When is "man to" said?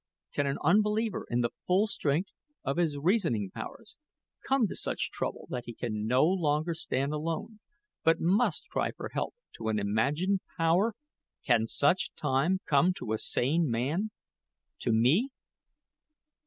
13.69-14.91